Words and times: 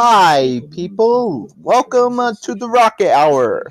Hi, 0.00 0.62
people. 0.70 1.50
Welcome 1.58 2.20
uh, 2.20 2.32
to 2.42 2.54
the 2.54 2.68
Rocket 2.68 3.10
Hour. 3.10 3.66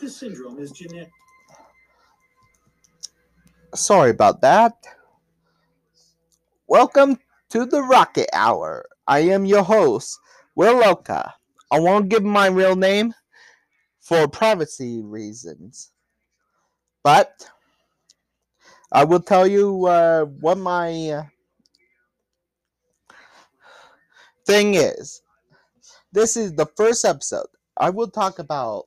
This 0.00 0.16
syndrome 0.16 0.60
is 0.60 0.70
genetic. 0.70 1.10
Sorry 3.74 4.10
about 4.10 4.42
that. 4.42 4.74
Welcome 6.68 7.18
to 7.48 7.66
the 7.66 7.82
Rocket 7.82 8.28
Hour. 8.32 8.86
I 9.08 9.18
am 9.22 9.44
your 9.44 9.64
host, 9.64 10.16
Will 10.54 10.84
Oka. 10.84 11.34
I 11.72 11.80
won't 11.80 12.10
give 12.10 12.22
my 12.22 12.46
real 12.46 12.76
name 12.76 13.12
for 13.98 14.28
privacy 14.28 15.02
reasons, 15.02 15.90
but 17.02 17.50
I 18.92 19.02
will 19.02 19.18
tell 19.18 19.48
you 19.48 19.86
uh, 19.86 20.26
what 20.26 20.58
my 20.58 21.10
uh, 21.10 21.22
thing 24.50 24.74
is. 24.74 25.22
This 26.10 26.36
is 26.36 26.52
the 26.54 26.66
first 26.76 27.04
episode. 27.04 27.46
I 27.76 27.90
will 27.90 28.08
talk 28.08 28.40
about 28.40 28.86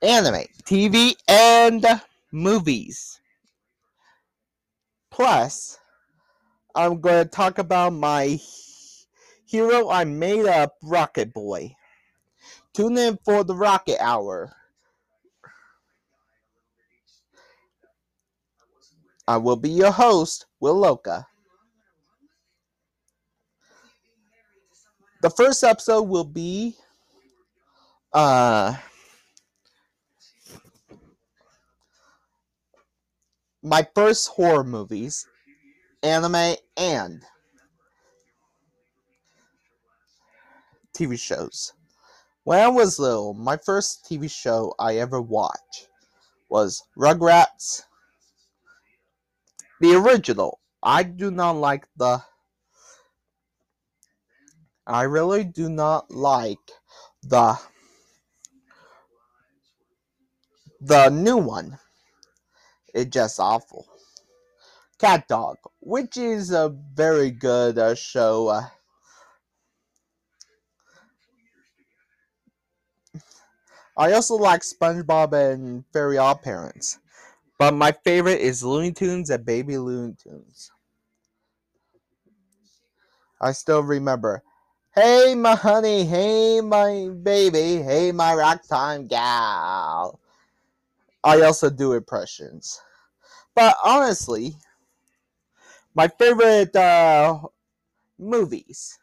anime, 0.00 0.46
TV, 0.64 1.14
and 1.28 1.84
movies. 2.32 3.20
Plus, 5.10 5.78
I'm 6.74 7.02
going 7.02 7.22
to 7.22 7.28
talk 7.28 7.58
about 7.58 7.92
my 7.92 8.38
hero 9.44 9.90
I 9.90 10.04
made 10.04 10.46
up, 10.46 10.76
Rocket 10.82 11.34
Boy. 11.34 11.76
Tune 12.72 12.96
in 12.96 13.18
for 13.26 13.44
the 13.44 13.54
Rocket 13.54 14.00
Hour. 14.00 14.54
I 19.28 19.36
will 19.36 19.56
be 19.56 19.68
your 19.68 19.92
host, 19.92 20.46
Will 20.60 20.76
Loka. 20.76 21.26
The 25.22 25.30
first 25.30 25.62
episode 25.62 26.02
will 26.02 26.24
be 26.24 26.74
uh 28.12 28.74
my 33.62 33.86
first 33.94 34.28
horror 34.30 34.64
movies, 34.64 35.24
anime 36.02 36.56
and 36.76 37.22
TV 40.92 41.16
shows. 41.16 41.72
When 42.42 42.58
I 42.58 42.66
was 42.66 42.98
little, 42.98 43.32
my 43.32 43.56
first 43.56 44.04
TV 44.04 44.28
show 44.28 44.74
I 44.80 44.96
ever 44.96 45.22
watched 45.22 45.88
was 46.50 46.82
Rugrats, 46.98 47.82
the 49.80 49.94
original. 49.94 50.58
I 50.82 51.04
do 51.04 51.30
not 51.30 51.52
like 51.52 51.86
the. 51.96 52.24
I 54.86 55.02
really 55.02 55.44
do 55.44 55.68
not 55.68 56.10
like 56.10 56.58
the 57.22 57.58
the 60.80 61.08
new 61.08 61.36
one. 61.36 61.78
It's 62.94 63.10
just 63.10 63.38
awful. 63.38 63.86
Cat 64.98 65.26
Dog, 65.28 65.58
which 65.80 66.16
is 66.16 66.50
a 66.50 66.68
very 66.94 67.30
good 67.30 67.78
uh, 67.78 67.94
show. 67.94 68.48
Uh, 68.48 68.66
I 73.96 74.12
also 74.12 74.34
like 74.34 74.62
SpongeBob 74.62 75.32
and 75.32 75.84
Fairy 75.92 76.18
Odd 76.18 76.42
Parents, 76.42 76.98
but 77.58 77.74
my 77.74 77.92
favorite 77.92 78.40
is 78.40 78.64
Looney 78.64 78.92
Tunes 78.92 79.30
and 79.30 79.44
Baby 79.44 79.78
Looney 79.78 80.14
Tunes. 80.22 80.70
I 83.40 83.52
still 83.52 83.82
remember, 83.82 84.42
hey 84.94 85.34
my 85.34 85.54
honey, 85.54 86.04
hey 86.04 86.60
my 86.60 87.08
baby, 87.22 87.82
hey 87.82 88.12
my 88.12 88.34
rock 88.34 88.66
time 88.68 89.06
gal. 89.06 90.20
I 91.24 91.40
also 91.42 91.70
do 91.70 91.92
impressions, 91.94 92.80
but 93.54 93.74
honestly, 93.84 94.56
my 95.94 96.08
favorite 96.08 96.74
uh, 96.76 97.38
movies. 98.18 98.98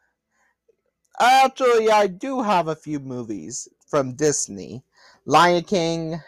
Actually, 1.19 1.89
I 1.91 2.07
do 2.07 2.41
have 2.41 2.67
a 2.67 2.75
few 2.75 2.99
movies 2.99 3.67
from 3.87 4.13
Disney. 4.13 4.83
Lion 5.25 5.63
King. 5.63 6.21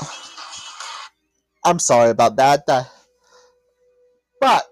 I'm 1.64 1.78
sorry 1.78 2.10
about 2.10 2.36
that. 2.36 2.64
Uh, 2.66 2.84
but 4.40 4.66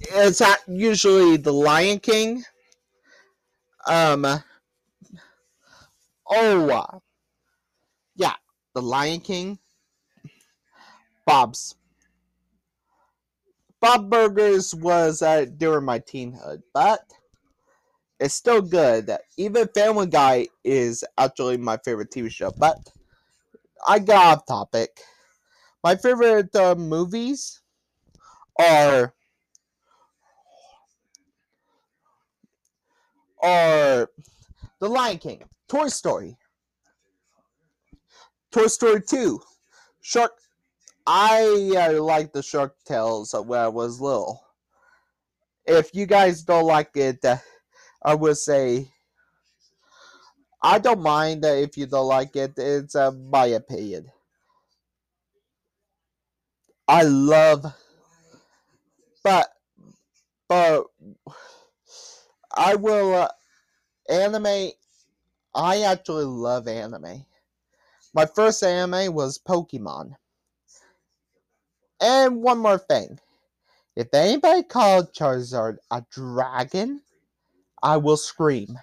it's 0.00 0.42
usually 0.66 1.36
the 1.36 1.52
Lion 1.52 1.98
King. 1.98 2.44
Um. 3.86 4.26
Oh, 6.28 6.70
uh, 6.70 6.98
yeah, 8.16 8.34
the 8.74 8.82
Lion 8.82 9.20
King. 9.20 9.58
Bob's. 11.26 11.74
Bob 13.80 14.10
Burgers 14.10 14.74
was 14.74 15.22
uh, 15.22 15.44
during 15.56 15.84
my 15.84 15.98
teenhood, 15.98 16.62
but 16.72 17.00
it's 18.18 18.34
still 18.34 18.62
good. 18.62 19.10
Even 19.36 19.68
Family 19.68 20.06
Guy 20.06 20.48
is 20.64 21.04
actually 21.18 21.58
my 21.58 21.76
favorite 21.84 22.10
TV 22.10 22.30
show, 22.30 22.52
but 22.56 22.78
I 23.86 23.98
got 23.98 24.38
off 24.38 24.46
topic. 24.46 25.00
My 25.84 25.94
favorite 25.94 26.54
uh, 26.56 26.74
movies 26.74 27.60
are 28.58 29.14
are 33.42 34.10
The 34.80 34.88
Lion 34.88 35.18
King, 35.18 35.42
Toy 35.68 35.88
Story, 35.88 36.36
Toy 38.50 38.66
Story 38.66 39.02
2, 39.02 39.40
Shark. 40.02 40.32
I 41.06 41.72
uh, 41.76 42.02
like 42.02 42.32
the 42.32 42.42
Shark 42.42 42.76
Tales 42.84 43.32
when 43.32 43.60
I 43.60 43.68
was 43.68 44.00
little. 44.00 44.42
If 45.64 45.94
you 45.94 46.06
guys 46.06 46.42
don't 46.42 46.64
like 46.64 46.90
it, 46.96 47.24
uh, 47.24 47.36
I 48.02 48.14
would 48.14 48.36
say 48.36 48.90
I 50.62 50.78
don't 50.78 51.00
mind 51.00 51.44
if 51.44 51.76
you 51.76 51.86
don't 51.86 52.08
like 52.08 52.34
it. 52.34 52.54
It's 52.56 52.96
uh, 52.96 53.12
my 53.12 53.46
opinion. 53.46 54.10
I 56.88 57.02
love, 57.02 57.66
but 59.22 59.48
but 60.48 60.86
I 62.56 62.74
will 62.74 63.14
uh, 63.14 63.28
anime. 64.08 64.70
I 65.54 65.82
actually 65.82 66.24
love 66.24 66.68
anime. 66.68 67.24
My 68.14 68.26
first 68.26 68.62
anime 68.62 69.14
was 69.14 69.38
Pokemon. 69.38 70.16
And 72.00 72.42
one 72.42 72.58
more 72.58 72.78
thing. 72.78 73.18
If 73.94 74.08
anybody 74.12 74.62
called 74.62 75.14
Charizard 75.14 75.76
a 75.90 76.04
dragon, 76.10 77.00
I 77.82 77.96
will 77.96 78.16
scream. 78.16 78.78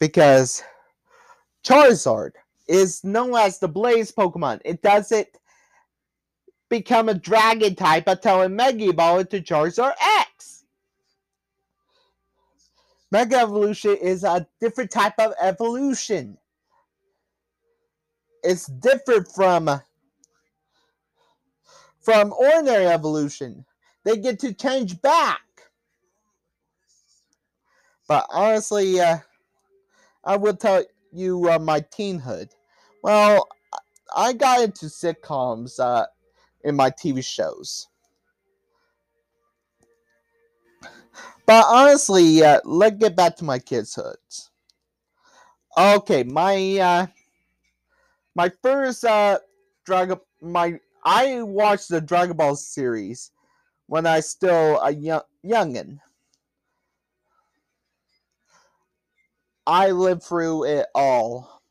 Because 0.00 0.62
Charizard 1.64 2.32
is 2.68 3.04
known 3.04 3.34
as 3.34 3.58
the 3.58 3.68
Blaze 3.68 4.12
Pokemon. 4.12 4.60
It 4.64 4.82
doesn't 4.82 5.28
become 6.68 7.08
a 7.08 7.14
dragon 7.14 7.74
type 7.74 8.04
until 8.06 8.42
it 8.42 8.48
Mega 8.48 8.84
into 8.84 9.40
Charizard 9.40 9.94
X. 10.20 10.55
Mega 13.10 13.38
Evolution 13.38 13.96
is 13.96 14.24
a 14.24 14.46
different 14.60 14.90
type 14.90 15.14
of 15.18 15.32
evolution. 15.40 16.38
It's 18.42 18.66
different 18.66 19.28
from 19.28 19.80
from 22.00 22.32
ordinary 22.32 22.86
evolution. 22.86 23.64
They 24.04 24.16
get 24.16 24.38
to 24.40 24.54
change 24.54 25.00
back. 25.02 25.40
But 28.08 28.26
honestly, 28.30 29.00
uh, 29.00 29.18
I 30.24 30.36
will 30.36 30.56
tell 30.56 30.84
you 31.12 31.50
uh, 31.50 31.58
my 31.58 31.80
teenhood. 31.80 32.50
Well, 33.02 33.48
I 34.16 34.32
got 34.32 34.62
into 34.62 34.86
sitcoms 34.86 35.80
uh, 35.80 36.06
in 36.64 36.76
my 36.76 36.90
TV 36.90 37.24
shows. 37.24 37.88
But 41.46 41.64
honestly, 41.68 42.42
uh, 42.42 42.60
let's 42.64 42.96
get 42.96 43.16
back 43.16 43.36
to 43.36 43.44
my 43.44 43.58
kidshoods. 43.58 44.50
Okay, 45.78 46.24
my 46.24 46.78
uh, 46.78 47.06
my 48.34 48.50
first 48.62 49.04
uh, 49.04 49.38
Dragon 49.84 50.18
my 50.42 50.80
I 51.04 51.42
watched 51.42 51.88
the 51.88 52.00
Dragon 52.00 52.36
Ball 52.36 52.56
series 52.56 53.30
when 53.86 54.06
I 54.06 54.20
still 54.20 54.80
a 54.80 54.92
young 54.92 55.22
youngin. 55.44 56.00
I 59.66 59.90
lived 59.90 60.22
through 60.22 60.64
it 60.64 60.86
all. 60.94 61.62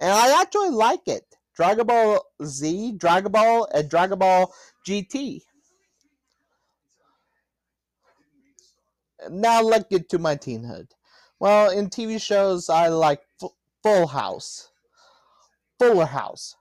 And 0.00 0.10
I 0.10 0.40
actually 0.40 0.70
like 0.70 1.06
it. 1.06 1.24
Dragon 1.54 1.86
Ball 1.86 2.24
Z, 2.44 2.94
Dragon 2.98 3.30
Ball, 3.30 3.68
and 3.72 3.88
Dragon 3.88 4.18
Ball 4.18 4.52
GT. 4.86 5.42
Now 9.30 9.60
let's 9.62 9.86
get 9.90 10.08
to 10.10 10.18
my 10.18 10.36
teenhood. 10.36 10.88
Well, 11.40 11.70
in 11.70 11.90
TV 11.90 12.20
shows, 12.20 12.68
I 12.68 12.88
like 12.88 13.20
F- 13.42 13.50
Full 13.82 14.06
House, 14.06 14.70
Fuller 15.78 16.06
House, 16.06 16.56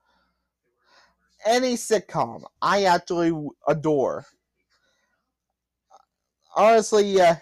any 1.46 1.76
sitcom 1.76 2.44
I 2.62 2.84
actually 2.84 3.32
adore. 3.68 4.26
Honestly, 6.56 7.20
uh, 7.20 7.36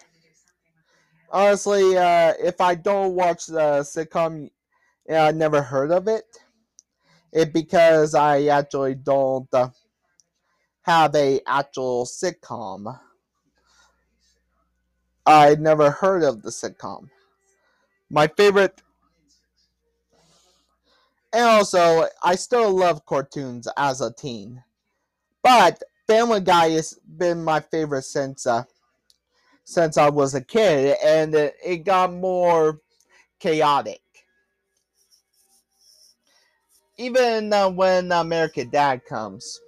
honestly, 1.30 1.96
uh, 1.96 2.34
if 2.38 2.60
I 2.60 2.74
don't 2.74 3.14
watch 3.14 3.46
the 3.46 3.80
sitcom, 3.80 4.50
yeah, 5.08 5.24
I 5.26 5.32
never 5.32 5.62
heard 5.62 5.90
of 5.90 6.08
it. 6.08 6.24
It 7.32 7.52
because 7.52 8.14
I 8.14 8.44
actually 8.44 8.94
don't 8.94 9.48
uh, 9.52 9.70
have 10.82 11.14
a 11.14 11.40
actual 11.46 12.04
sitcom. 12.04 12.98
I 15.26 15.54
never 15.54 15.90
heard 15.90 16.22
of 16.22 16.42
the 16.42 16.50
sitcom. 16.50 17.08
My 18.10 18.26
favorite, 18.26 18.82
and 21.32 21.44
also 21.44 22.08
I 22.22 22.34
still 22.34 22.70
love 22.72 23.06
cartoons 23.06 23.68
as 23.76 24.00
a 24.00 24.12
teen, 24.12 24.62
but 25.42 25.82
Family 26.06 26.40
Guy 26.40 26.70
has 26.70 26.98
been 27.16 27.42
my 27.44 27.60
favorite 27.60 28.02
since 28.02 28.46
uh, 28.46 28.64
since 29.64 29.96
I 29.96 30.10
was 30.10 30.34
a 30.34 30.40
kid, 30.42 30.96
and 31.04 31.34
it, 31.34 31.54
it 31.64 31.76
got 31.78 32.12
more 32.12 32.80
chaotic. 33.38 34.00
Even 36.98 37.52
uh, 37.52 37.70
when 37.70 38.12
American 38.12 38.68
Dad 38.70 39.04
comes. 39.04 39.60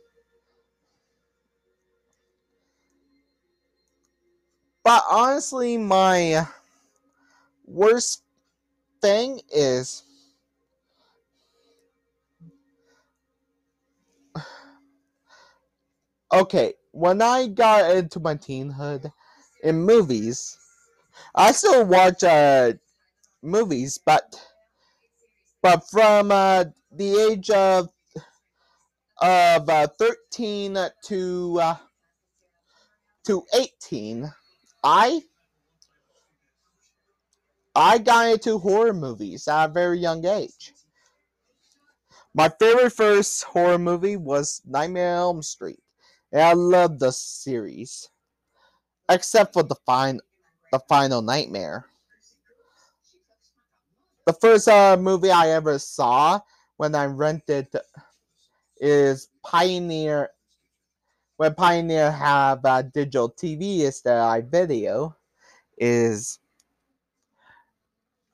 But 4.85 5.03
honestly, 5.11 5.79
my 5.79 6.47
worst 7.67 8.23
thing 9.01 9.41
is 9.51 10.03
okay, 16.33 16.75
when 16.93 17.23
I 17.23 17.47
got 17.47 17.97
into 17.97 18.21
my 18.21 18.35
teenhood 18.35 19.11
in 19.63 19.81
movies, 19.81 20.59
I 21.35 21.53
still 21.53 21.87
watch 21.87 22.23
uh, 22.23 22.75
movies, 23.43 23.99
but 24.05 24.39
but 25.63 25.89
from 25.91 26.31
uh, 26.31 26.65
the 26.93 27.31
age 27.31 27.49
of 27.49 27.89
of 29.23 29.69
uh, 29.69 29.87
13 29.99 30.77
to 31.07 31.61
uh, 31.61 31.77
to 33.25 33.45
18, 33.55 34.31
I 34.85 35.23
I 37.75 37.99
got 37.99 38.29
into 38.29 38.59
horror 38.59 38.93
movies 38.93 39.49
at 39.49 39.71
a 39.71 39.73
very 39.73 39.99
young 39.99 40.25
age. 40.27 40.75
My 42.35 42.49
favorite 42.49 42.91
first 42.91 43.45
horror 43.45 43.79
movie 43.79 44.17
was 44.17 44.61
Nightmare 44.67 45.15
on 45.15 45.19
Elm 45.19 45.43
Street, 45.43 45.83
and 46.33 46.43
I 46.43 46.53
love 46.53 46.99
the 46.99 47.11
series, 47.13 48.11
except 49.09 49.55
for 49.55 49.63
the 49.63 49.77
fine, 49.87 50.21
the 50.71 50.81
final 50.81 51.23
Nightmare. 51.23 51.87
The 54.27 54.35
first 54.35 54.69
uh, 54.69 54.97
movie 54.97 55.31
I 55.31 55.51
ever 55.51 55.79
saw 55.79 56.41
when 56.77 56.95
I 56.95 57.07
rented 57.07 57.69
is 58.79 59.29
Pioneer. 59.43 60.31
When 61.45 61.55
Pioneer 61.55 62.11
have 62.11 62.65
uh, 62.65 62.81
digital 62.81 63.29
TV 63.29 63.81
instead 63.81 64.17
of 64.17 64.51
video, 64.51 65.15
is 65.77 66.39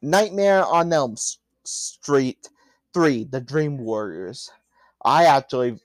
Nightmare 0.00 0.64
on 0.64 0.92
Elm 0.92 1.16
Street 1.64 2.48
3 2.94 3.24
The 3.24 3.40
Dream 3.40 3.78
Warriors. 3.78 4.52
I 5.04 5.24
actually 5.24 5.80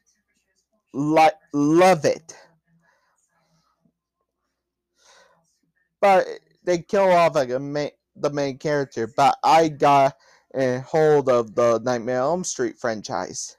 like 0.93 1.33
love 1.51 2.05
it. 2.05 2.35
But 5.99 6.27
they 6.63 6.77
kill 6.77 7.09
off 7.09 7.33
like 7.33 7.49
a 7.49 7.59
main, 7.59 7.89
the 8.15 8.29
main 8.29 8.59
character, 8.59 9.11
but 9.17 9.35
I 9.43 9.69
got 9.69 10.13
a 10.53 10.77
hold 10.81 11.29
of 11.29 11.55
the 11.55 11.79
Nightmare 11.79 12.21
on 12.21 12.29
Elm 12.29 12.43
Street 12.43 12.77
franchise. 12.77 13.57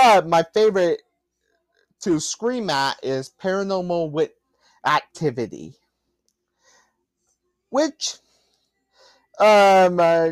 But 0.00 0.28
my 0.28 0.44
favorite 0.54 1.02
to 2.02 2.20
scream 2.20 2.70
at 2.70 3.02
is 3.02 3.32
Paranormal 3.42 4.12
with 4.12 4.30
Activity 4.86 5.74
which 7.70 8.18
um 9.40 9.98
uh, 9.98 10.30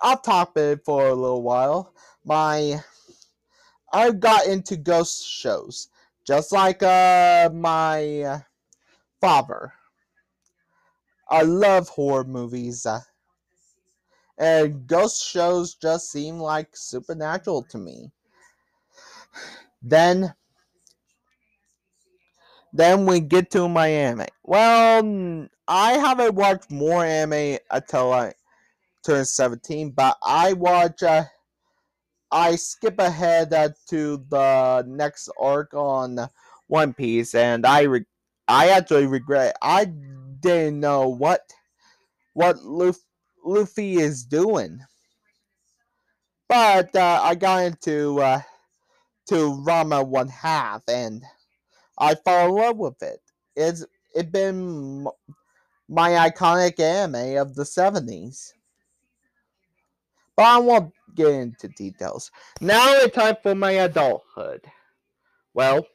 about 0.00 0.56
it 0.56 0.84
for 0.84 1.08
a 1.08 1.14
little 1.14 1.42
while. 1.42 1.92
My 2.24 2.80
I 3.92 4.12
got 4.12 4.46
into 4.46 4.76
ghost 4.76 5.26
shows 5.28 5.88
just 6.24 6.52
like 6.52 6.84
uh 6.84 7.50
my 7.52 8.42
father. 9.20 9.72
I 11.28 11.42
love 11.42 11.88
horror 11.88 12.22
movies. 12.22 12.86
Uh, 12.86 13.00
and 14.38 14.86
ghost 14.86 15.26
shows 15.26 15.74
just 15.74 16.12
seem 16.12 16.38
like 16.38 16.76
supernatural 16.76 17.64
to 17.64 17.78
me. 17.78 18.12
Then 19.82 20.34
then 22.72 23.04
we 23.04 23.20
get 23.20 23.50
to 23.50 23.68
Miami. 23.68 24.26
Well, 24.44 25.48
I 25.68 25.92
haven't 25.92 26.34
watched 26.34 26.70
more 26.70 27.04
anime 27.04 27.58
until 27.70 28.12
I 28.12 28.32
turned 29.04 29.28
17, 29.28 29.90
but 29.90 30.16
I 30.22 30.54
watch. 30.54 31.02
Uh, 31.02 31.24
I 32.30 32.56
skip 32.56 32.98
ahead 32.98 33.52
uh, 33.52 33.70
to 33.90 34.24
the 34.30 34.84
next 34.86 35.28
arc 35.38 35.74
on 35.74 36.18
One 36.66 36.94
Piece, 36.94 37.34
and 37.34 37.66
I 37.66 37.82
re- 37.82 38.06
I 38.48 38.70
actually 38.70 39.06
regret. 39.06 39.54
I 39.60 39.84
didn't 40.40 40.80
know 40.80 41.08
what 41.08 41.42
what 42.32 42.62
Luffy, 42.64 43.00
Luffy 43.44 43.96
is 43.96 44.24
doing, 44.24 44.80
but 46.48 46.96
uh, 46.96 47.20
I 47.22 47.34
got 47.34 47.64
into 47.64 48.18
uh, 48.20 48.40
to 49.26 49.34
Ranma 49.34 50.06
one 50.06 50.28
half, 50.28 50.82
and 50.88 51.22
I 51.98 52.14
fall 52.14 52.48
in 52.48 52.54
love 52.54 52.76
with 52.76 53.02
it. 53.02 53.20
It's 53.56 53.84
it 54.14 54.32
been 54.32 55.06
my 55.88 56.10
iconic 56.10 56.80
anime 56.80 57.36
of 57.36 57.54
the 57.54 57.64
70s. 57.64 58.52
But 60.36 60.44
I 60.44 60.58
won't 60.58 60.92
get 61.14 61.28
into 61.28 61.68
details. 61.68 62.30
Now 62.60 62.82
it's 62.94 63.14
time 63.14 63.36
for 63.42 63.54
my 63.54 63.72
adulthood. 63.72 64.64
Well, 65.52 65.86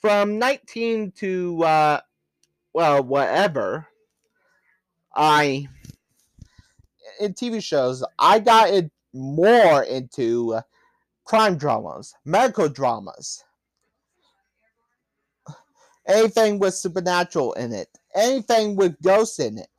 from 0.00 0.38
19 0.38 1.12
to, 1.12 1.64
uh, 1.64 2.00
well, 2.74 3.02
whatever, 3.02 3.86
I, 5.14 5.66
in 7.18 7.32
TV 7.32 7.62
shows, 7.62 8.04
I 8.18 8.38
got 8.40 8.68
it 8.68 8.90
more 9.14 9.84
into 9.84 10.60
crime 11.32 11.56
dramas, 11.56 12.14
medical 12.26 12.68
dramas, 12.68 13.42
anything 16.06 16.58
with 16.58 16.74
supernatural 16.74 17.54
in 17.54 17.72
it, 17.72 17.88
anything 18.14 18.76
with 18.76 18.94
ghosts 19.00 19.38
in 19.38 19.56
it. 19.56 19.70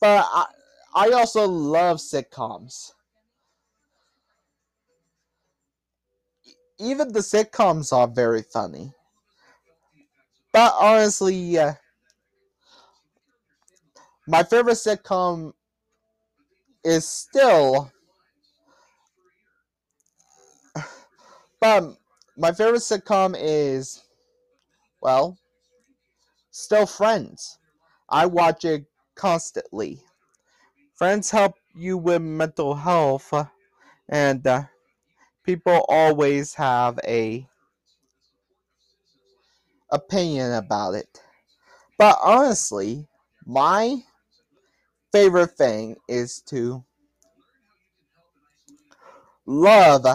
But 0.00 0.24
I, 0.32 0.46
I 0.94 1.10
also 1.10 1.44
love 1.44 1.96
sitcoms. 1.96 2.92
Even 6.78 7.12
the 7.12 7.18
sitcoms 7.18 7.92
are 7.92 8.06
very 8.06 8.42
funny. 8.42 8.92
But 10.52 10.72
honestly, 10.80 11.58
uh, 11.58 11.72
my 14.28 14.44
favorite 14.44 14.74
sitcom 14.74 15.52
is 16.84 17.04
still. 17.08 17.90
But 21.62 21.94
my 22.36 22.50
favorite 22.50 22.80
sitcom 22.80 23.36
is, 23.38 24.02
well, 25.00 25.38
still 26.50 26.86
Friends. 26.86 27.56
I 28.08 28.26
watch 28.26 28.64
it 28.64 28.86
constantly. 29.14 30.02
Friends 30.96 31.30
help 31.30 31.54
you 31.72 31.96
with 31.96 32.20
mental 32.20 32.74
health, 32.74 33.32
and 34.08 34.44
uh, 34.44 34.64
people 35.44 35.84
always 35.88 36.54
have 36.54 36.98
a 37.06 37.46
opinion 39.92 40.54
about 40.54 40.94
it. 40.94 41.22
But 41.96 42.18
honestly, 42.24 43.06
my 43.46 43.98
favorite 45.12 45.52
thing 45.52 45.94
is 46.08 46.40
to 46.46 46.84
love 49.46 50.06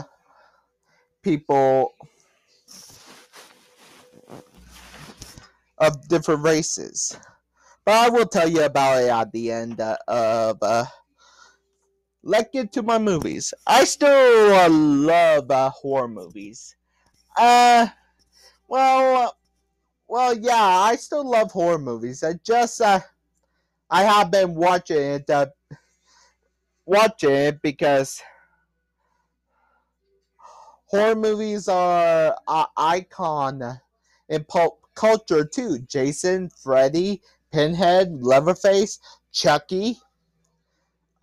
people 1.27 1.93
of 5.77 6.07
different 6.07 6.41
races. 6.41 7.17
But 7.83 7.95
I 7.95 8.09
will 8.09 8.25
tell 8.25 8.47
you 8.47 8.63
about 8.63 9.03
it 9.03 9.09
at 9.09 9.31
the 9.33 9.51
end 9.51 9.81
uh, 9.81 9.97
of. 10.07 10.57
Uh, 10.61 10.85
let's 12.23 12.49
get 12.53 12.71
to 12.73 12.81
my 12.81 12.97
movies. 12.97 13.53
I 13.65 13.83
still 13.83 14.53
uh, 14.53 14.69
love 14.69 15.51
uh, 15.51 15.69
horror 15.69 16.07
movies. 16.07 16.75
Uh, 17.37 17.87
well, 18.69 19.37
well, 20.07 20.37
yeah, 20.37 20.79
I 20.89 20.95
still 20.95 21.29
love 21.29 21.51
horror 21.51 21.77
movies. 21.77 22.23
I 22.23 22.33
just, 22.41 22.79
uh, 22.79 23.01
I 23.89 24.03
have 24.03 24.31
been 24.31 24.55
watching 24.55 24.97
it, 24.97 25.29
uh, 25.29 25.47
watching 26.85 27.31
it 27.31 27.61
because 27.61 28.21
horror 30.87 31.15
movies 31.15 31.67
are 31.67 32.37
icon 32.77 33.79
in 34.29 34.43
pulp 34.45 34.81
culture 34.95 35.45
too. 35.45 35.79
Jason, 35.79 36.49
Freddy, 36.49 37.21
Pinhead, 37.51 38.23
Leatherface, 38.23 38.99
Chucky. 39.31 39.97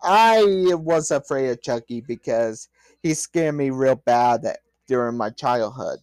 I 0.01 0.73
was 0.75 1.11
afraid 1.11 1.49
of 1.49 1.61
Chucky 1.61 2.01
because 2.01 2.69
he 3.01 3.13
scared 3.13 3.55
me 3.55 3.69
real 3.71 3.95
bad 3.95 4.45
during 4.87 5.17
my 5.17 5.29
childhood. 5.31 5.99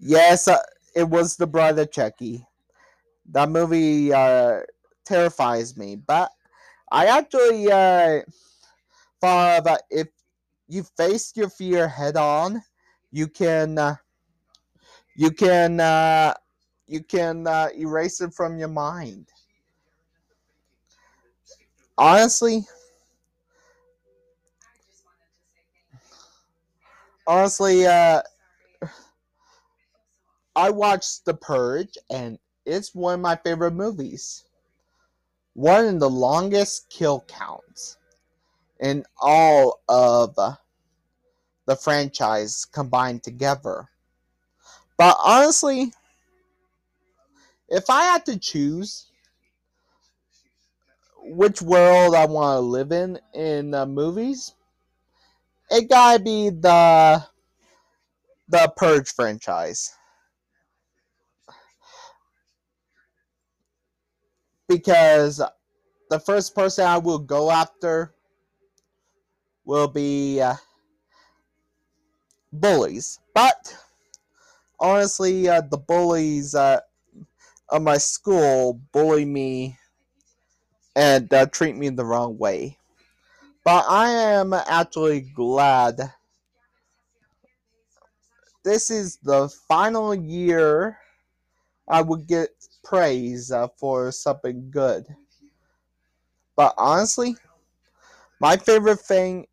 Yes, 0.00 0.46
uh, 0.48 0.58
it 0.94 1.08
was 1.08 1.36
the 1.36 1.46
brother 1.46 1.86
Chucky. 1.86 2.46
That 3.30 3.50
movie 3.50 4.12
uh, 4.12 4.60
terrifies 5.04 5.76
me, 5.76 5.96
but 5.96 6.30
I 6.90 7.06
actually 7.06 7.70
uh, 7.70 8.20
thought 9.20 9.64
that 9.64 9.82
if 9.90 10.08
you 10.68 10.82
face 10.96 11.32
your 11.34 11.48
fear 11.48 11.88
head 11.88 12.16
on, 12.16 12.62
you 13.10 13.26
can 13.26 13.78
uh, 13.78 13.96
you 15.16 15.30
can 15.30 15.80
uh, 15.80 16.34
you 16.86 17.02
can 17.02 17.46
uh, 17.46 17.68
erase 17.76 18.20
it 18.20 18.34
from 18.34 18.58
your 18.58 18.68
mind. 18.68 19.28
Honestly, 21.96 22.66
honestly, 27.26 27.86
uh, 27.86 28.22
I 30.54 30.70
watched 30.70 31.24
The 31.24 31.34
Purge, 31.34 31.96
and 32.10 32.38
it's 32.66 32.94
one 32.94 33.14
of 33.14 33.20
my 33.20 33.36
favorite 33.36 33.74
movies. 33.74 34.44
One 35.54 35.86
of 35.86 35.98
the 35.98 36.10
longest 36.10 36.88
kill 36.90 37.24
counts 37.26 37.96
in 38.80 39.04
all 39.20 39.80
of 39.88 40.34
the 41.66 41.76
franchise 41.76 42.64
combined 42.64 43.22
together. 43.22 43.88
But 44.96 45.16
honestly, 45.22 45.92
if 47.68 47.90
I 47.90 48.02
had 48.04 48.26
to 48.26 48.38
choose 48.38 49.10
which 51.20 51.60
world 51.60 52.14
I 52.14 52.26
want 52.26 52.56
to 52.56 52.60
live 52.60 52.92
in 52.92 53.18
in 53.34 53.70
movies, 53.70 54.54
it 55.70 55.88
gotta 55.88 56.22
be 56.22 56.50
the 56.50 57.24
the 58.48 58.72
Purge 58.76 59.12
franchise 59.12 59.92
because 64.68 65.42
the 66.10 66.20
first 66.20 66.54
person 66.54 66.86
I 66.86 66.98
will 66.98 67.18
go 67.18 67.50
after 67.50 68.14
will 69.68 69.86
be 69.86 70.40
uh, 70.40 70.54
bullies, 72.50 73.20
but 73.34 73.76
honestly, 74.80 75.46
uh, 75.46 75.60
the 75.60 75.76
bullies 75.76 76.54
uh, 76.54 76.80
of 77.68 77.82
my 77.82 77.98
school 77.98 78.80
bully 78.92 79.26
me 79.26 79.76
and 80.96 81.32
uh, 81.34 81.44
treat 81.46 81.76
me 81.76 81.90
the 81.90 82.04
wrong 82.04 82.38
way. 82.38 82.78
But 83.62 83.84
I 83.90 84.08
am 84.08 84.54
actually 84.54 85.20
glad 85.20 86.00
this 88.64 88.90
is 88.90 89.18
the 89.22 89.50
final 89.68 90.14
year 90.14 90.96
I 91.86 92.00
would 92.00 92.26
get 92.26 92.48
praise 92.82 93.52
uh, 93.52 93.68
for 93.76 94.12
something 94.12 94.70
good. 94.70 95.04
But 96.56 96.72
honestly, 96.78 97.36
my 98.40 98.56
favorite 98.56 99.00
thing 99.00 99.46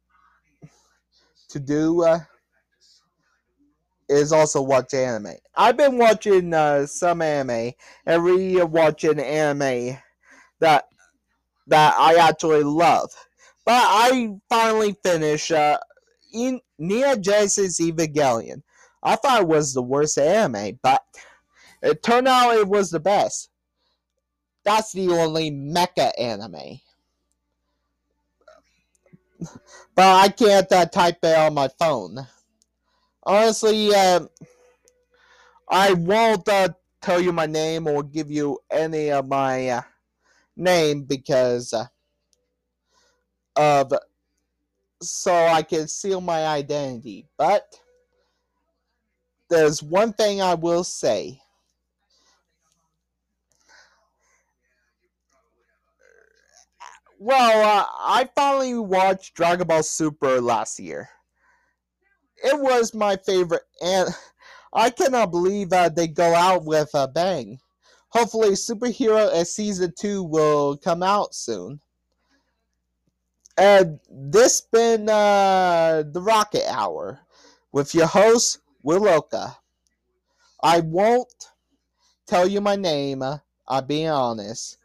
to 1.55 1.59
do 1.61 2.03
uh, 2.03 2.19
is 4.09 4.33
also 4.33 4.61
watch 4.61 4.93
anime. 4.93 5.35
I've 5.55 5.77
been 5.77 5.97
watching 5.97 6.53
uh, 6.53 6.85
some 6.85 7.21
anime 7.21 7.71
and 8.05 8.23
re-watching 8.23 9.19
anime 9.19 9.97
that 10.59 10.85
that 11.67 11.95
I 11.97 12.15
actually 12.15 12.63
love. 12.63 13.09
But 13.65 13.81
I 13.81 14.35
finally 14.49 14.95
finished 15.01 15.51
uh, 15.51 15.79
in 16.33 16.59
Neon 16.77 17.23
Genesis 17.23 17.79
Evangelion. 17.79 18.61
I 19.01 19.15
thought 19.15 19.41
it 19.41 19.47
was 19.47 19.73
the 19.73 19.81
worst 19.81 20.17
anime, 20.17 20.77
but 20.83 21.01
it 21.81 22.03
turned 22.03 22.27
out 22.27 22.57
it 22.57 22.67
was 22.67 22.91
the 22.91 22.99
best. 22.99 23.49
That's 24.65 24.91
the 24.91 25.09
only 25.09 25.51
mecha 25.51 26.11
anime. 26.19 26.81
But 29.95 30.15
I 30.15 30.29
can't 30.29 30.71
uh, 30.71 30.85
type 30.85 31.19
it 31.23 31.37
on 31.37 31.53
my 31.53 31.69
phone. 31.79 32.27
Honestly, 33.23 33.93
uh, 33.93 34.21
I 35.69 35.93
won't 35.93 36.47
uh, 36.47 36.69
tell 37.01 37.21
you 37.21 37.31
my 37.31 37.45
name 37.45 37.87
or 37.87 38.03
give 38.03 38.29
you 38.29 38.59
any 38.71 39.11
of 39.11 39.27
my 39.27 39.69
uh, 39.69 39.81
name 40.55 41.03
because 41.03 41.73
uh, 41.73 41.85
of 43.55 43.93
so 45.01 45.33
I 45.33 45.61
can 45.63 45.87
seal 45.87 46.21
my 46.21 46.45
identity. 46.45 47.27
But 47.37 47.63
there's 49.49 49.83
one 49.83 50.13
thing 50.13 50.41
I 50.41 50.55
will 50.55 50.83
say. 50.83 51.41
Well, 57.17 57.79
uh, 57.79 57.85
I 57.99 58.29
finally 58.35 58.77
watched 58.77 59.35
Dragon 59.35 59.67
Ball 59.67 59.83
Super 59.83 60.41
last 60.41 60.79
year. 60.79 61.09
It 62.43 62.59
was 62.59 62.93
my 62.93 63.15
favorite, 63.15 63.63
and 63.81 64.09
I 64.73 64.89
cannot 64.89 65.31
believe 65.31 65.71
uh, 65.71 65.89
they 65.89 66.07
go 66.07 66.35
out 66.35 66.65
with 66.65 66.89
a 66.93 67.07
bang. 67.07 67.59
Hopefully, 68.09 68.51
Superhero 68.51 69.31
as 69.33 69.53
Season 69.53 69.93
2 69.97 70.23
will 70.23 70.77
come 70.77 71.03
out 71.03 71.33
soon. 71.33 71.79
And 73.57 73.99
this 74.09 74.61
been 74.61 75.07
uh, 75.07 76.03
the 76.05 76.21
Rocket 76.21 76.69
Hour 76.69 77.19
with 77.71 77.95
your 77.95 78.07
host, 78.07 78.59
Willoka. 78.85 79.55
I 80.61 80.81
won't 80.81 81.51
tell 82.27 82.47
you 82.47 82.59
my 82.59 82.75
name, 82.75 83.23
I'm 83.67 83.85
being 83.85 84.09
honest, 84.09 84.77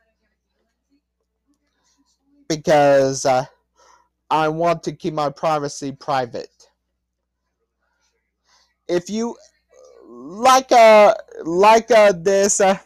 because 2.50 3.24
uh, 3.24 3.44
I 4.28 4.48
want 4.48 4.82
to 4.82 4.92
keep 4.92 5.14
my 5.14 5.30
privacy 5.30 5.92
private. 5.92 6.50
If 8.88 9.08
you 9.08 9.36
like 10.04 10.72
uh 10.72 11.14
like 11.44 11.92
uh 11.92 12.12
this 12.12 12.60
uh 12.60 12.76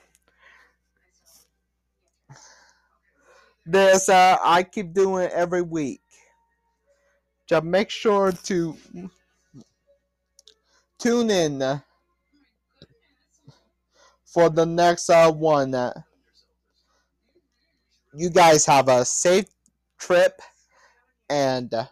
this 3.65 4.11
uh 4.11 4.37
I 4.45 4.65
keep 4.65 4.93
doing 4.93 5.31
every 5.31 5.63
week. 5.63 6.03
Just 7.47 7.65
make 7.65 7.89
sure 7.89 8.33
to 8.33 8.77
tune 10.99 11.31
in 11.31 11.63
uh, 11.63 11.81
for 14.27 14.51
the 14.51 14.67
next 14.67 15.09
uh, 15.09 15.33
one. 15.33 15.75
Uh, 15.75 15.93
you 18.15 18.31
guys 18.31 18.65
have 18.65 18.89
a 18.89 19.05
safe 19.05 19.54
trip 20.05 20.43
and 21.31 21.73
uh, 21.73 21.87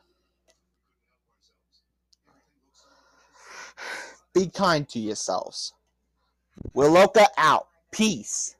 be 4.34 4.48
kind 4.48 4.86
to 4.90 4.98
yourselves. 4.98 5.72
Willoka 6.76 7.26
out. 7.38 7.68
Peace. 7.90 8.54